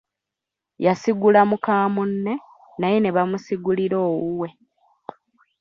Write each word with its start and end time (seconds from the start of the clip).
Yasigula 0.85 1.41
muka 1.49 1.75
munne, 1.93 2.33
naye 2.79 2.97
n’ebamusigulira 2.99 3.97
owuwe. 4.09 4.49